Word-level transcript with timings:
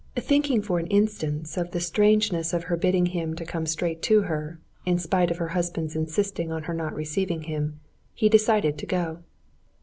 Thinking 0.15 0.63
for 0.63 0.79
an 0.79 0.87
instant 0.87 1.55
of 1.57 1.69
the 1.69 1.79
strangeness 1.79 2.53
of 2.53 2.63
her 2.63 2.75
bidding 2.75 3.05
him 3.05 3.35
come 3.35 3.67
straight 3.67 4.01
to 4.01 4.23
her, 4.23 4.59
in 4.83 4.97
spite 4.97 5.29
of 5.29 5.37
her 5.37 5.49
husband's 5.49 5.95
insisting 5.95 6.51
on 6.51 6.63
her 6.63 6.73
not 6.73 6.95
receiving 6.95 7.43
him, 7.43 7.79
he 8.15 8.27
decided 8.27 8.79
to 8.79 8.87
go. 8.87 9.19